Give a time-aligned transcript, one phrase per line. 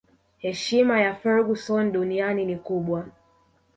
[0.37, 3.05] heshima ya Ferguson duniani ni kubwa